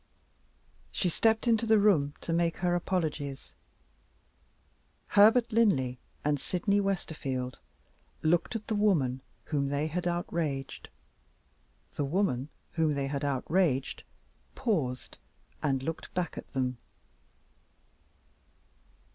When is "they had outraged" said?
9.69-10.89, 12.95-14.01